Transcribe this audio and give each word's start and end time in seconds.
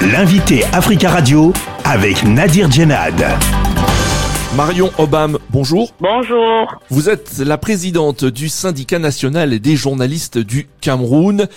L'invité 0.00 0.62
Africa 0.72 1.10
Radio 1.10 1.52
avec 1.84 2.22
Nadir 2.22 2.70
Djenad. 2.70 3.20
Marion 4.54 4.92
Obam, 4.96 5.38
bonjour. 5.50 5.92
Bonjour. 6.00 6.72
Vous 6.88 7.08
êtes 7.08 7.38
la 7.38 7.58
présidente 7.58 8.24
du 8.24 8.48
syndicat 8.48 9.00
national 9.00 9.58
des 9.58 9.74
journalistes 9.74 10.38
du 10.38 10.68
Cameroun 10.80 11.48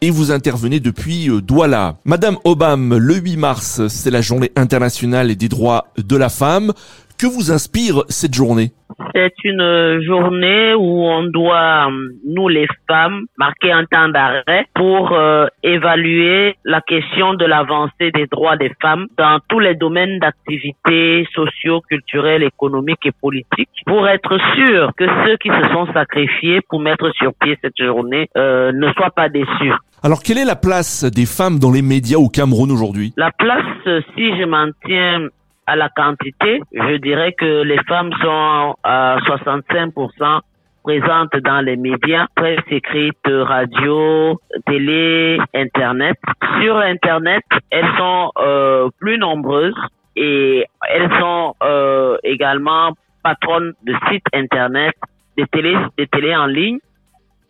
et 0.00 0.08
vous 0.10 0.32
intervenez 0.32 0.80
depuis 0.80 1.28
euh, 1.28 1.42
Douala. 1.42 1.96
Madame 2.06 2.38
Obam, 2.44 2.96
le 2.96 3.16
8 3.16 3.36
mars, 3.36 3.86
c'est 3.88 4.10
la 4.10 4.22
journée 4.22 4.50
internationale 4.56 5.36
des 5.36 5.48
droits 5.50 5.88
de 5.98 6.16
la 6.16 6.30
femme. 6.30 6.72
Que 7.20 7.26
vous 7.26 7.52
inspire 7.52 8.04
cette 8.08 8.32
journée 8.32 8.70
C'est 9.14 9.34
une 9.44 10.00
journée 10.00 10.72
où 10.72 11.04
on 11.04 11.24
doit, 11.24 11.90
nous 12.26 12.48
les 12.48 12.66
femmes, 12.88 13.26
marquer 13.36 13.72
un 13.72 13.84
temps 13.84 14.08
d'arrêt 14.08 14.64
pour 14.74 15.12
euh, 15.12 15.44
évaluer 15.62 16.56
la 16.64 16.80
question 16.80 17.34
de 17.34 17.44
l'avancée 17.44 18.10
des 18.14 18.26
droits 18.26 18.56
des 18.56 18.72
femmes 18.80 19.06
dans 19.18 19.38
tous 19.50 19.58
les 19.58 19.74
domaines 19.74 20.18
d'activité 20.18 21.26
socio, 21.34 21.82
culturelles, 21.82 22.42
économiques 22.42 23.04
et 23.04 23.12
politiques, 23.12 23.68
pour 23.84 24.08
être 24.08 24.38
sûr 24.54 24.90
que 24.96 25.04
ceux 25.26 25.36
qui 25.36 25.50
se 25.50 25.74
sont 25.74 25.92
sacrifiés 25.92 26.62
pour 26.70 26.80
mettre 26.80 27.12
sur 27.16 27.34
pied 27.34 27.58
cette 27.60 27.76
journée 27.76 28.30
euh, 28.38 28.72
ne 28.72 28.90
soient 28.94 29.10
pas 29.14 29.28
déçus. 29.28 29.74
Alors, 30.02 30.22
quelle 30.22 30.38
est 30.38 30.46
la 30.46 30.56
place 30.56 31.04
des 31.04 31.26
femmes 31.26 31.58
dans 31.58 31.70
les 31.70 31.82
médias 31.82 32.16
au 32.16 32.30
Cameroun 32.30 32.70
aujourd'hui? 32.70 33.12
La 33.18 33.30
place, 33.30 34.02
si 34.16 34.34
je 34.38 34.46
m'en 34.46 34.68
tiens 34.86 35.28
à 35.66 35.76
la 35.76 35.88
quantité, 35.88 36.60
je 36.72 36.96
dirais 36.96 37.32
que 37.32 37.62
les 37.62 37.78
femmes 37.88 38.12
sont 38.20 38.74
à 38.82 39.18
65% 39.20 40.40
présentes 40.82 41.36
dans 41.44 41.60
les 41.60 41.76
médias, 41.76 42.26
presse 42.34 42.60
écrite, 42.70 43.18
radio, 43.26 44.40
télé, 44.66 45.38
Internet. 45.54 46.16
Sur 46.60 46.76
Internet, 46.78 47.44
elles 47.70 47.90
sont 47.98 48.30
euh, 48.38 48.88
plus 48.98 49.18
nombreuses 49.18 49.74
et 50.16 50.64
elles 50.88 51.10
sont 51.20 51.54
euh, 51.62 52.16
également 52.24 52.92
patronnes 53.22 53.74
de 53.84 53.94
sites 54.08 54.24
Internet, 54.32 54.94
des 55.36 55.46
télés, 55.46 55.76
des 55.96 56.06
télés 56.06 56.34
en 56.34 56.46
ligne 56.46 56.78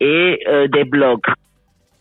et 0.01 0.41
euh, 0.49 0.67
des 0.69 0.85
blogs. 0.85 1.21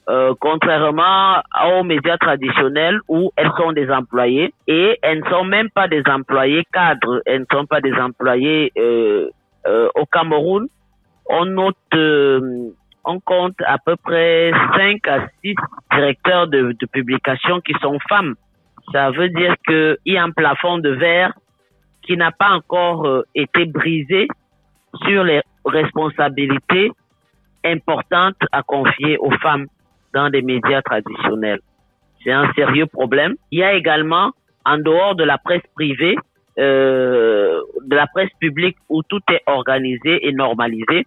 Euh, 0.09 0.33
contrairement 0.39 1.43
aux 1.71 1.83
médias 1.83 2.17
traditionnels 2.17 2.99
où 3.07 3.31
elles 3.35 3.51
sont 3.57 3.73
des 3.73 3.91
employés 3.91 4.51
et 4.65 4.97
elles 5.03 5.19
ne 5.19 5.29
sont 5.29 5.43
même 5.43 5.69
pas 5.69 5.87
des 5.87 6.01
employés 6.07 6.63
cadres, 6.73 7.21
elles 7.27 7.41
ne 7.41 7.45
sont 7.57 7.67
pas 7.67 7.79
des 7.79 7.93
employés 7.93 8.71
euh, 8.75 9.29
euh, 9.67 9.87
au 9.93 10.07
Cameroun. 10.07 10.67
On 11.29 11.45
note, 11.45 11.75
on 13.05 13.19
compte 13.19 13.61
à 13.63 13.77
peu 13.77 13.95
près 13.97 14.51
5 14.75 15.07
à 15.07 15.27
6 15.43 15.53
directeurs 15.91 16.47
de, 16.47 16.75
de 16.79 16.85
publication 16.87 17.61
qui 17.61 17.73
sont 17.79 17.99
femmes. 18.09 18.33
Ça 18.91 19.11
veut 19.11 19.29
dire 19.29 19.53
qu'il 19.67 19.97
y 20.07 20.17
a 20.17 20.23
un 20.23 20.31
plafond 20.31 20.79
de 20.79 20.89
verre 20.89 21.33
qui 22.01 22.17
n'a 22.17 22.31
pas 22.31 22.49
encore 22.49 23.25
été 23.35 23.65
brisé 23.65 24.27
sur 25.05 25.23
les 25.23 25.41
responsabilités 25.65 26.91
importantes 27.63 28.41
à 28.51 28.63
confier 28.63 29.19
aux 29.19 29.37
femmes 29.37 29.67
dans 30.13 30.29
des 30.29 30.41
médias 30.41 30.81
traditionnels. 30.81 31.59
C'est 32.23 32.31
un 32.31 32.51
sérieux 32.53 32.85
problème. 32.85 33.35
Il 33.51 33.59
y 33.59 33.63
a 33.63 33.73
également, 33.73 34.31
en 34.65 34.77
dehors 34.77 35.15
de 35.15 35.23
la 35.23 35.37
presse 35.37 35.63
privée, 35.75 36.15
euh, 36.57 37.61
de 37.85 37.95
la 37.95 38.07
presse 38.07 38.31
publique 38.39 38.77
où 38.89 39.01
tout 39.03 39.21
est 39.31 39.41
organisé 39.45 40.27
et 40.27 40.33
normalisé, 40.33 41.05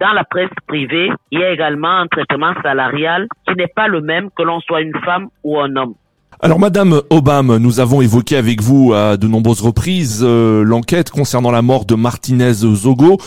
dans 0.00 0.12
la 0.12 0.24
presse 0.24 0.50
privée, 0.66 1.10
il 1.30 1.38
y 1.38 1.44
a 1.44 1.50
également 1.50 2.00
un 2.00 2.08
traitement 2.08 2.54
salarial 2.62 3.28
qui 3.46 3.54
n'est 3.54 3.68
pas 3.68 3.86
le 3.86 4.00
même 4.00 4.30
que 4.32 4.42
l'on 4.42 4.58
soit 4.60 4.80
une 4.80 4.98
femme 5.04 5.28
ou 5.44 5.60
un 5.60 5.76
homme. 5.76 5.94
Alors 6.40 6.58
Madame 6.58 7.00
Obama, 7.10 7.60
nous 7.60 7.78
avons 7.78 8.00
évoqué 8.00 8.36
avec 8.36 8.60
vous 8.62 8.92
à 8.92 9.16
de 9.16 9.28
nombreuses 9.28 9.62
reprises 9.62 10.22
euh, 10.24 10.64
l'enquête 10.64 11.10
concernant 11.10 11.52
la 11.52 11.62
mort 11.62 11.84
de 11.84 11.94
Martinez 11.94 12.52
Zogo. 12.52 13.18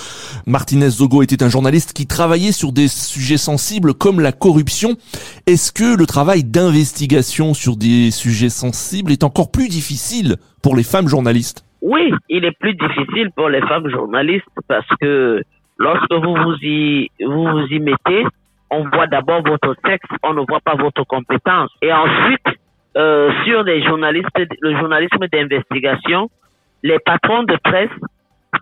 Martinez 0.46 0.90
Zogo 0.90 1.24
était 1.24 1.42
un 1.42 1.48
journaliste 1.48 1.94
qui 1.94 2.08
travaillait 2.08 2.52
sur 2.52 2.74
des 2.74 2.90
sujets 2.90 3.38
sensibles 3.38 3.94
comme 3.94 4.20
la 4.20 4.34
corruption. 4.34 4.98
Est-ce 5.48 5.72
que 5.72 5.98
le 5.98 6.06
travail 6.06 6.44
d'investigation 6.44 7.54
sur 7.54 7.78
des 7.78 8.12
sujets 8.12 8.50
sensibles 8.50 9.14
est 9.14 9.24
encore 9.24 9.50
plus 9.50 9.70
difficile 9.70 10.36
pour 10.62 10.76
les 10.76 10.84
femmes 10.84 11.08
journalistes? 11.08 11.64
Oui, 11.82 12.12
il 12.28 12.44
est 12.44 12.58
plus 12.60 12.74
difficile 12.74 13.30
pour 13.34 13.48
les 13.48 13.62
femmes 13.62 13.88
journalistes 13.90 14.44
parce 14.68 14.88
que 15.00 15.42
lorsque 15.78 16.12
vous 16.12 16.36
vous 16.36 16.58
y, 16.62 17.10
vous, 17.22 17.48
vous 17.48 17.68
y 17.72 17.80
mettez, 17.80 18.26
on 18.72 18.90
voit 18.90 19.08
d'abord 19.08 19.42
votre 19.42 19.74
sexe, 19.86 20.08
on 20.24 20.34
ne 20.34 20.42
voit 20.50 20.60
pas 20.60 20.76
votre 20.76 21.04
compétence. 21.06 21.70
Et 21.82 21.94
ensuite, 21.94 22.60
euh, 22.98 23.32
sur 23.44 23.64
les 23.64 23.84
journalistes, 23.84 24.30
le 24.62 24.78
journalisme 24.78 25.28
d'investigation, 25.32 26.30
les 26.84 27.00
patrons 27.00 27.44
de 27.44 27.58
presse 27.64 27.90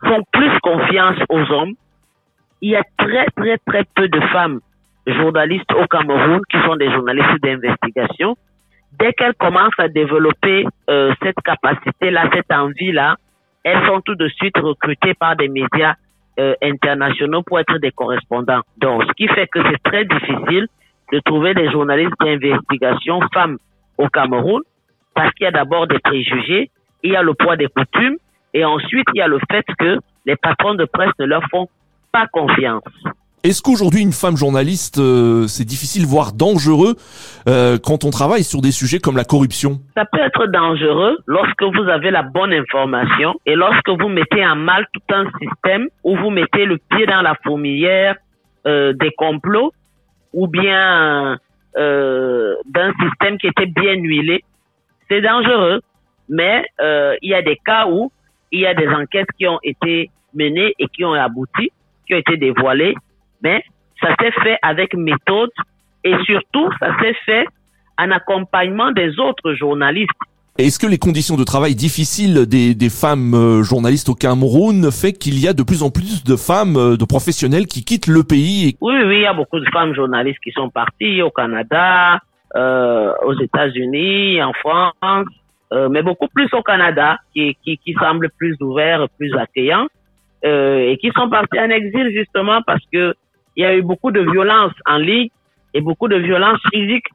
font 0.06 0.24
plus 0.32 0.60
confiance 0.62 1.18
aux 1.30 1.52
hommes. 1.52 1.74
Il 2.62 2.72
y 2.72 2.76
a 2.76 2.84
très 2.98 3.28
très 3.36 3.58
très 3.60 3.84
peu 3.96 4.08
de 4.08 4.20
femmes 4.28 4.60
journalistes 5.06 5.72
au 5.74 5.86
Cameroun 5.88 6.42
qui 6.50 6.58
sont 6.62 6.76
des 6.78 6.92
journalistes 6.92 7.42
d'investigation. 7.44 8.38
Dès 9.00 9.14
qu'elles 9.14 9.36
commencent 9.36 9.80
à 9.80 9.88
développer 9.88 10.66
euh, 10.90 11.14
cette 11.22 11.40
capacité-là, 11.44 12.30
cette 12.34 12.52
envie-là, 12.52 13.18
elles 13.64 13.86
sont 13.88 14.02
tout 14.02 14.16
de 14.16 14.28
suite 14.30 14.58
recrutées 14.58 15.14
par 15.14 15.36
des 15.36 15.48
médias 15.48 15.96
euh, 16.40 16.54
internationaux 16.62 17.44
pour 17.44 17.60
être 17.60 17.78
des 17.80 17.92
correspondants. 17.92 18.62
Donc, 18.78 19.04
ce 19.04 19.12
qui 19.14 19.28
fait 19.28 19.48
que 19.48 19.60
c'est 19.64 19.84
très 19.84 20.06
difficile 20.06 20.68
de 21.12 21.20
trouver 21.20 21.54
des 21.54 21.70
journalistes 21.72 22.14
d'investigation 22.20 23.20
femmes 23.34 23.58
au 23.98 24.08
Cameroun 24.08 24.62
parce 25.14 25.32
qu'il 25.34 25.46
y 25.46 25.48
a 25.48 25.52
d'abord 25.52 25.88
des 25.88 26.00
préjugés, 26.00 26.72
il 27.04 27.12
y 27.12 27.16
a 27.16 27.22
le 27.22 27.34
poids 27.34 27.56
des 27.56 27.68
coutumes 27.68 28.18
et 28.54 28.66
ensuite 28.66 29.06
il 29.14 29.20
y 29.20 29.22
a 29.22 29.28
le 29.28 29.40
fait 29.52 29.66
que 29.78 30.00
les 30.26 30.36
patrons 30.36 30.76
de 30.76 30.86
presse 30.86 31.12
ne 31.20 31.26
leur 31.26 31.44
font 31.50 31.68
pas 32.12 32.28
confiance. 32.28 32.84
Est-ce 33.44 33.62
qu'aujourd'hui 33.62 34.02
une 34.02 34.14
femme 34.14 34.38
journaliste, 34.38 35.00
euh, 35.00 35.48
c'est 35.48 35.66
difficile, 35.66 36.06
voire 36.06 36.32
dangereux, 36.32 36.96
euh, 37.50 37.78
quand 37.78 38.06
on 38.06 38.10
travaille 38.10 38.46
sur 38.46 38.62
des 38.62 38.72
sujets 38.72 39.00
comme 39.00 39.18
la 39.18 39.26
corruption? 39.26 39.82
Ça 39.98 40.06
peut 40.06 40.22
être 40.22 40.46
dangereux 40.48 41.18
lorsque 41.28 41.64
vous 41.64 41.90
avez 41.90 42.10
la 42.10 42.24
bonne 42.24 42.54
information 42.54 43.34
et 43.46 43.56
lorsque 43.56 43.90
vous 43.90 44.08
mettez 44.08 44.46
en 44.46 44.56
mal 44.56 44.88
tout 44.94 45.14
un 45.14 45.26
système 45.42 45.90
où 46.06 46.16
vous 46.16 46.30
mettez 46.30 46.64
le 46.64 46.78
pied 46.78 47.06
dans 47.06 47.22
la 47.22 47.36
fourmilière 47.44 48.16
euh, 48.66 48.94
des 48.94 49.12
complots 49.12 49.74
ou 50.32 50.48
bien 50.48 51.38
euh, 51.78 52.56
d'un 52.66 52.94
système 53.02 53.38
qui 53.38 53.48
était 53.48 53.66
bien 53.66 53.94
huilé, 53.96 54.44
c'est 55.10 55.22
dangereux. 55.22 55.82
Mais 56.30 56.66
euh, 56.80 57.16
il 57.22 57.30
y 57.30 57.36
a 57.36 57.42
des 57.42 57.58
cas 57.58 57.88
où 57.88 58.12
il 58.52 58.62
y 58.62 58.68
a 58.68 58.74
des 58.74 58.88
enquêtes 58.88 59.32
qui 59.38 59.48
ont 59.48 59.60
été 59.64 60.10
menées 60.34 60.74
et 60.80 60.88
qui 60.88 61.04
ont 61.04 61.14
abouti, 61.14 61.72
qui 62.08 62.14
ont 62.14 62.18
été 62.18 62.38
dévoilées, 62.38 62.96
mais 63.42 63.64
ça 64.02 64.16
s'est 64.20 64.32
fait 64.32 64.58
avec 64.62 64.94
méthode 64.94 65.52
et 66.04 66.16
surtout 66.24 66.70
ça 66.80 66.98
s'est 67.00 67.16
fait 67.26 67.46
en 67.98 68.12
accompagnement 68.12 68.92
des 68.92 69.20
autres 69.20 69.54
journalistes 69.54 70.12
est-ce 70.60 70.78
que 70.78 70.86
les 70.86 71.00
conditions 71.00 71.36
de 71.36 71.44
travail 71.44 71.74
difficiles 71.74 72.46
des, 72.46 72.76
des 72.76 72.90
femmes 72.90 73.34
euh, 73.34 73.64
journalistes 73.64 74.10
au 74.10 74.14
Cameroun 74.14 74.92
fait 74.92 75.14
qu'il 75.14 75.40
y 75.40 75.48
a 75.48 75.54
de 75.54 75.64
plus 75.64 75.82
en 75.82 75.90
plus 75.90 76.24
de 76.24 76.36
femmes, 76.36 76.78
euh, 76.78 76.96
de 76.96 77.06
professionnels 77.06 77.66
qui 77.66 77.84
quittent 77.84 78.06
le 78.06 78.24
pays 78.24 78.78
Oui, 78.80 78.94
oui, 79.04 79.16
il 79.18 79.22
y 79.22 79.26
a 79.26 79.34
beaucoup 79.34 79.60
de 79.60 79.66
femmes 79.72 79.96
journalistes 79.96 80.38
qui 80.44 80.52
sont 80.52 80.70
parties 80.70 81.24
au 81.24 81.32
Canada, 81.32 82.20
euh, 82.56 83.12
aux 83.26 83.34
États-Unis, 83.34 84.44
en 84.44 84.54
France, 84.54 85.26
euh, 85.72 85.90
mais 85.90 86.04
beaucoup 86.04 86.28
plus 86.28 86.48
au 86.54 86.62
Canada, 86.62 87.18
qui, 87.34 87.58
qui, 87.64 87.80
qui 87.80 87.94
semble 87.96 88.30
plus 88.38 88.56
ouvert, 88.62 89.08
plus 89.18 89.34
accueillant, 89.36 89.88
euh, 90.46 90.88
et 90.88 90.98
qui 90.98 91.10
sont 91.16 91.32
partis 91.32 91.60
en 91.60 91.72
exil 91.72 92.12
justement 92.14 92.62
parce 92.62 92.84
que 92.94 93.16
il 93.56 93.64
y 93.64 93.66
a 93.66 93.76
eu 93.76 93.82
beaucoup 93.82 94.12
de 94.12 94.20
violences 94.20 94.74
en 94.86 94.98
ligne 94.98 95.30
et 95.74 95.82
beaucoup 95.82 96.08
de 96.08 96.18
violences 96.18 96.60
physiques 96.72 97.08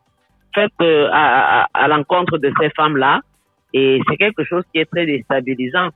faites 0.54 0.72
à, 0.80 1.62
à, 1.62 1.68
à 1.72 1.86
l'encontre 1.88 2.38
de 2.38 2.52
ces 2.60 2.70
femmes-là. 2.70 3.20
Et 3.74 4.00
c'est 4.08 4.16
quelque 4.16 4.44
chose 4.44 4.64
qui 4.72 4.80
est 4.80 4.90
très 4.90 5.06
déstabilisant. 5.06 5.88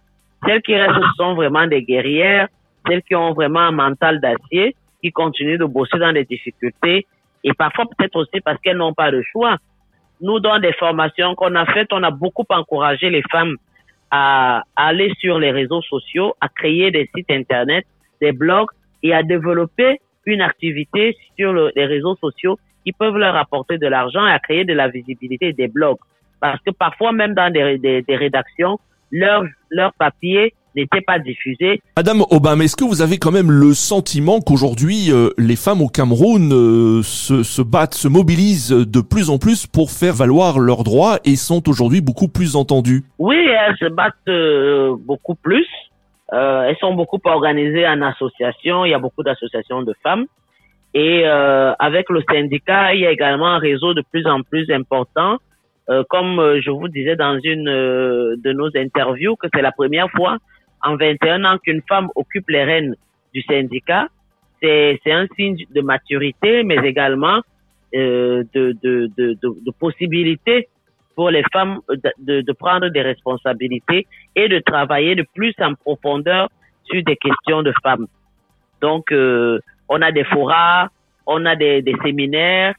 Celles 0.46 0.62
qui 0.62 0.74
restent 0.74 1.00
sont 1.16 1.34
vraiment 1.34 1.66
des 1.66 1.82
guerrières, 1.82 2.48
celles 2.86 3.02
qui 3.02 3.14
ont 3.14 3.32
vraiment 3.32 3.60
un 3.60 3.72
mental 3.72 4.20
d'acier, 4.20 4.74
qui 5.02 5.12
continuent 5.12 5.58
de 5.58 5.64
bosser 5.64 5.98
dans 5.98 6.12
des 6.12 6.24
difficultés 6.24 7.06
et 7.44 7.52
parfois 7.54 7.86
peut-être 7.86 8.16
aussi 8.16 8.40
parce 8.44 8.60
qu'elles 8.60 8.76
n'ont 8.76 8.94
pas 8.94 9.10
de 9.10 9.22
choix. 9.22 9.56
Nous, 10.20 10.38
dans 10.38 10.58
des 10.60 10.72
formations 10.74 11.34
qu'on 11.34 11.54
a 11.54 11.66
faites, 11.66 11.92
on 11.92 12.02
a 12.02 12.10
beaucoup 12.10 12.44
encouragé 12.48 13.10
les 13.10 13.22
femmes 13.30 13.56
à, 14.10 14.62
aller 14.76 15.12
sur 15.18 15.38
les 15.38 15.50
réseaux 15.50 15.82
sociaux, 15.82 16.34
à 16.40 16.48
créer 16.48 16.90
des 16.90 17.10
sites 17.14 17.30
internet, 17.30 17.84
des 18.20 18.32
blogs 18.32 18.70
et 19.02 19.12
à 19.12 19.22
développer 19.22 20.00
une 20.26 20.42
activité 20.42 21.16
sur 21.36 21.52
les 21.52 21.86
réseaux 21.86 22.14
sociaux 22.16 22.58
qui 22.84 22.92
peuvent 22.92 23.16
leur 23.16 23.34
apporter 23.34 23.78
de 23.78 23.86
l'argent 23.88 24.24
et 24.26 24.30
à 24.30 24.38
créer 24.38 24.64
de 24.64 24.72
la 24.72 24.88
visibilité 24.88 25.52
des 25.52 25.66
blogs. 25.66 25.98
Parce 26.42 26.60
que 26.66 26.72
parfois, 26.72 27.12
même 27.12 27.34
dans 27.34 27.52
des, 27.52 27.78
des, 27.78 28.02
des 28.02 28.16
rédactions, 28.16 28.80
leur, 29.12 29.44
leur 29.70 29.92
papier 29.92 30.54
n'étaient 30.74 31.00
pas 31.00 31.20
diffusées. 31.20 31.80
Madame 31.96 32.22
Obama, 32.30 32.64
est-ce 32.64 32.74
que 32.74 32.84
vous 32.84 33.00
avez 33.00 33.18
quand 33.18 33.30
même 33.30 33.52
le 33.52 33.74
sentiment 33.74 34.40
qu'aujourd'hui 34.40 35.12
euh, 35.12 35.28
les 35.38 35.54
femmes 35.54 35.82
au 35.82 35.86
Cameroun 35.86 36.50
euh, 36.52 37.02
se, 37.02 37.44
se, 37.44 37.62
battent, 37.62 37.94
se 37.94 38.08
mobilisent 38.08 38.70
de 38.70 39.00
plus 39.00 39.30
en 39.30 39.38
plus 39.38 39.68
pour 39.68 39.92
faire 39.92 40.14
valoir 40.14 40.58
leurs 40.58 40.82
droits 40.82 41.18
et 41.24 41.36
sont 41.36 41.62
aujourd'hui 41.68 42.00
beaucoup 42.00 42.26
plus 42.26 42.56
entendues? 42.56 43.04
Oui, 43.20 43.36
elles 43.36 43.76
se 43.76 43.88
battent 43.88 44.16
euh, 44.26 44.96
beaucoup 44.98 45.36
plus. 45.36 45.68
elles 46.32 46.76
sont 46.80 46.94
beaucoup 46.94 47.20
organisées 47.24 47.86
en 47.86 48.02
association. 48.02 48.84
Il 48.84 48.90
y 48.90 48.94
a 48.94 48.98
beaucoup 48.98 49.22
d'associations 49.22 49.82
de 49.82 49.94
femmes. 50.02 50.24
Et 50.92 51.24
avec 51.24 52.10
le 52.10 52.22
syndicat, 52.28 52.92
il 52.94 53.00
y 53.00 53.06
a 53.06 53.12
également 53.12 53.46
un 53.46 53.58
réseau 53.58 53.94
de 53.94 54.02
plus 54.10 54.26
en 54.26 54.42
plus 54.42 54.70
important 54.70 55.38
euh, 55.90 56.04
comme 56.08 56.38
euh, 56.38 56.60
je 56.62 56.70
vous 56.70 56.88
disais 56.88 57.16
dans 57.16 57.38
une 57.42 57.68
euh, 57.68 58.36
de 58.38 58.52
nos 58.52 58.70
interviews, 58.76 59.34
que 59.36 59.48
c'est 59.52 59.62
la 59.62 59.72
première 59.72 60.08
fois 60.10 60.38
en 60.80 60.96
21 60.96 61.44
ans 61.44 61.58
qu'une 61.58 61.82
femme 61.88 62.08
occupe 62.14 62.48
les 62.48 62.64
rênes 62.64 62.94
du 63.34 63.42
syndicat. 63.42 64.06
C'est, 64.60 65.00
un 65.06 65.26
signe 65.36 65.56
de 65.74 65.80
maturité, 65.80 66.62
mais 66.62 66.76
également 66.84 67.40
de, 67.92 68.46
de, 68.54 68.76
de, 68.80 69.10
de, 69.16 69.70
possibilité 69.80 70.68
pour 71.16 71.30
les 71.30 71.42
femmes 71.52 71.80
de, 72.18 72.42
de 72.42 72.52
prendre 72.52 72.88
des 72.88 73.02
responsabilités 73.02 74.06
et 74.36 74.48
de 74.48 74.60
travailler 74.60 75.16
de 75.16 75.26
plus 75.34 75.52
en 75.60 75.74
profondeur 75.74 76.48
sur 76.84 77.02
des 77.02 77.16
questions 77.16 77.62
de 77.64 77.72
femmes. 77.82 78.06
Donc, 78.80 79.12
on 79.12 80.00
a 80.00 80.12
des 80.12 80.24
forats, 80.24 80.90
on 81.26 81.44
a 81.44 81.56
des, 81.56 81.82
des 81.82 81.96
séminaires 82.04 82.74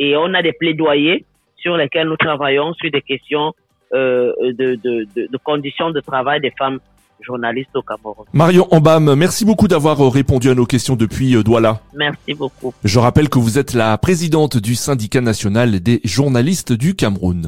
et 0.00 0.16
on 0.16 0.34
a 0.34 0.42
des 0.42 0.52
plaidoyers 0.52 1.24
sur 1.58 1.76
lesquels 1.76 2.08
nous 2.08 2.16
travaillons 2.16 2.72
sur 2.74 2.90
des 2.90 3.02
questions 3.02 3.52
euh, 3.94 4.32
de, 4.40 4.74
de, 4.74 5.06
de, 5.16 5.28
de, 5.30 5.38
conditions 5.42 5.90
de 5.90 6.00
travail 6.00 6.40
des 6.40 6.52
femmes 6.58 6.78
journalistes 7.20 7.74
au 7.74 7.82
Cameroun. 7.82 8.26
Marion 8.32 8.66
Ambam, 8.70 9.14
merci 9.14 9.44
beaucoup 9.44 9.68
d'avoir 9.68 10.00
euh, 10.00 10.08
répondu 10.08 10.50
à 10.50 10.54
nos 10.54 10.66
questions 10.66 10.96
depuis 10.96 11.34
euh, 11.34 11.42
Douala. 11.42 11.80
Merci 11.94 12.34
beaucoup. 12.34 12.72
Je 12.84 12.98
rappelle 12.98 13.28
que 13.28 13.38
vous 13.38 13.58
êtes 13.58 13.74
la 13.74 13.96
présidente 13.98 14.56
du 14.56 14.74
syndicat 14.74 15.20
national 15.20 15.80
des 15.80 16.00
journalistes 16.04 16.72
du 16.72 16.94
Cameroun. 16.94 17.36